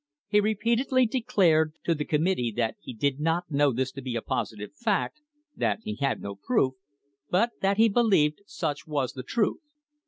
[0.29, 4.15] He repeatedly declared to the com mittee that he did not know this to be
[4.15, 5.21] a positive fact,
[5.55, 6.73] that he had no proof,
[7.29, 9.59] but that he believed such was the truth.